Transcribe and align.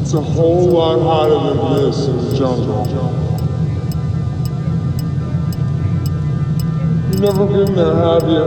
It's 0.00 0.14
a 0.14 0.20
whole 0.20 0.68
lot 0.68 1.00
hotter 1.00 1.40
than 1.52 1.58
this 1.82 2.06
in 2.06 2.16
the 2.16 2.36
jungle. 2.38 2.86
You 7.10 7.18
never 7.18 7.44
been 7.46 7.74
there, 7.74 7.96
have 7.96 8.22
you? 8.22 8.46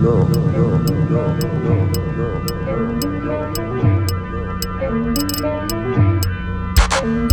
No, 0.00 0.22
no, 0.22 0.40
no, 0.52 0.64
no, 0.78 1.20
no, 7.04 7.31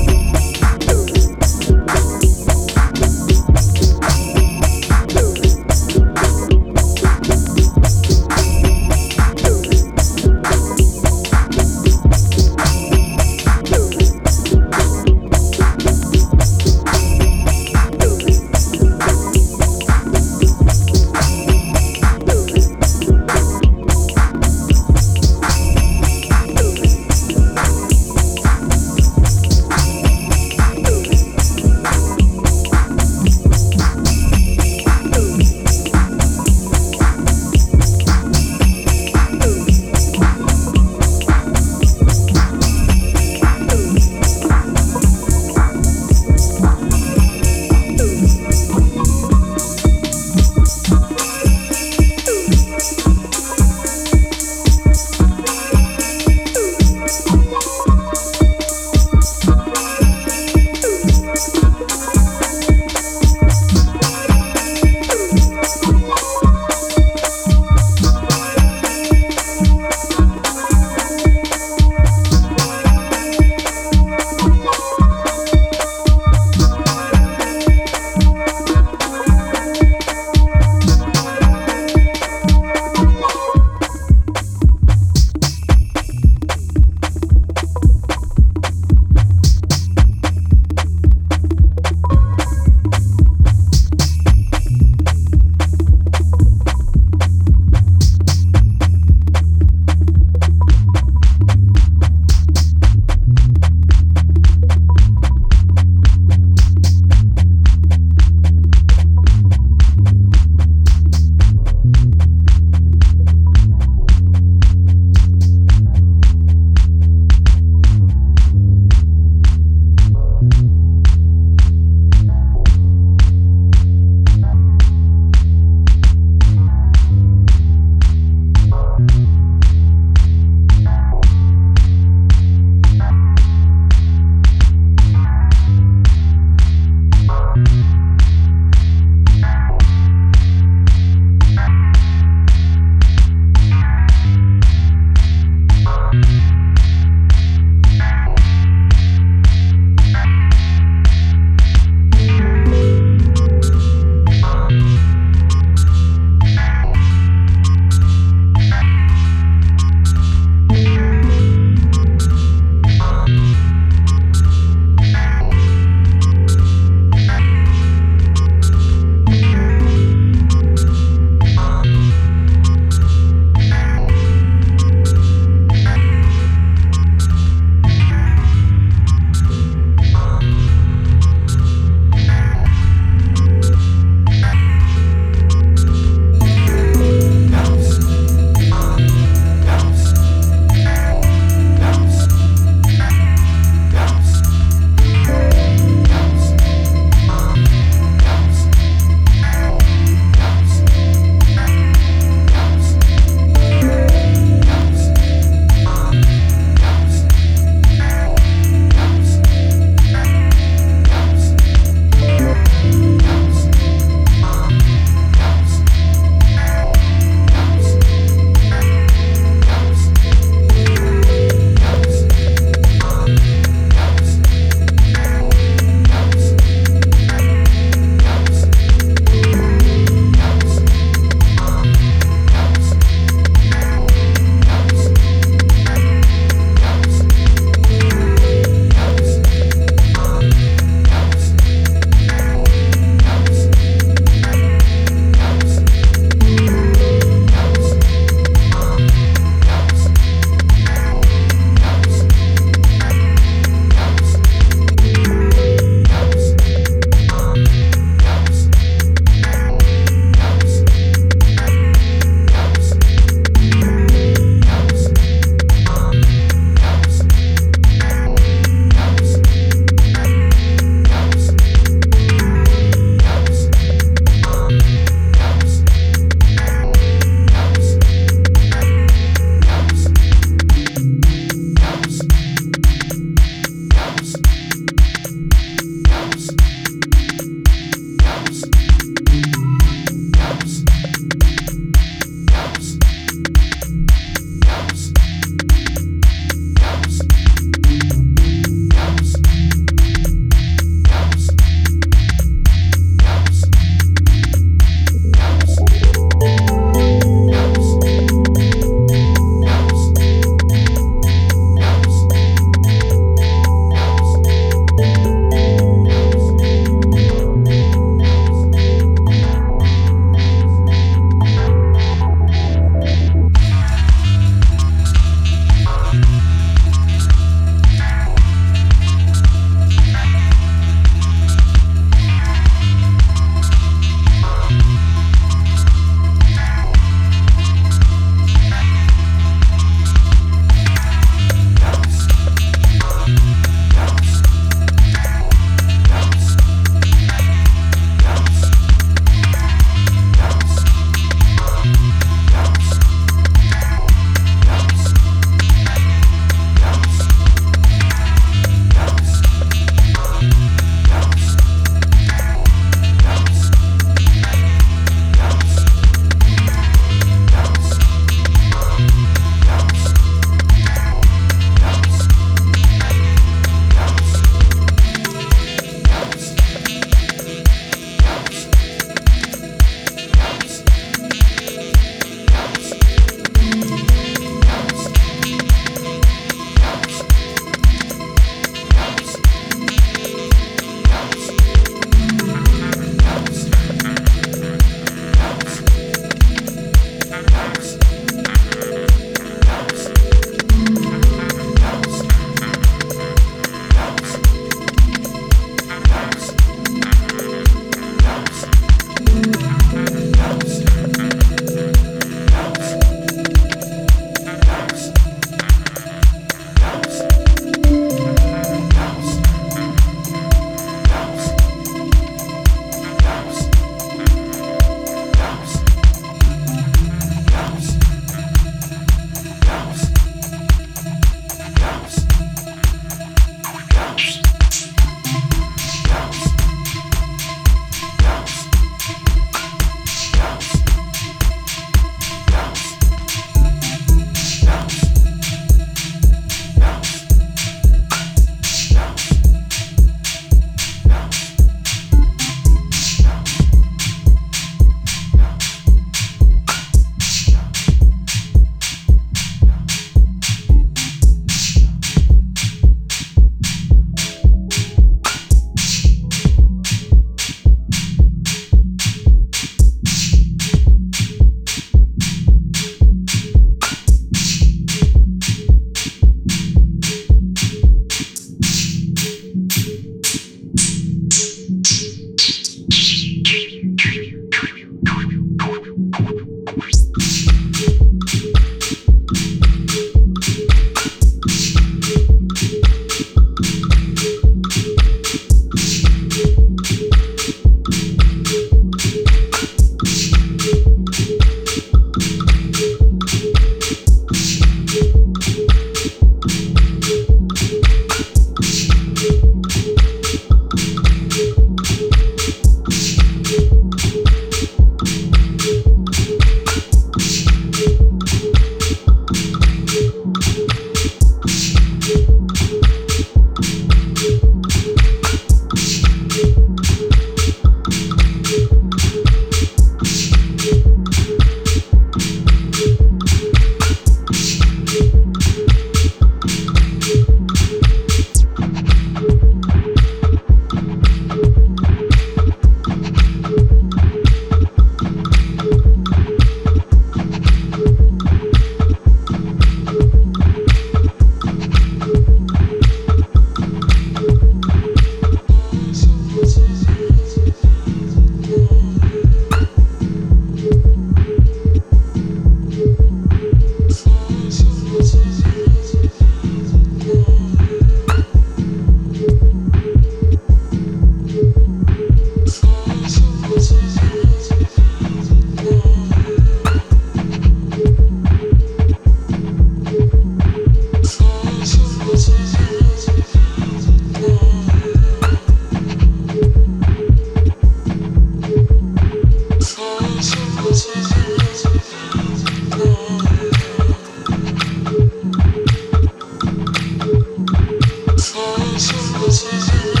Thank 599.31 599.95
you. 599.95 600.00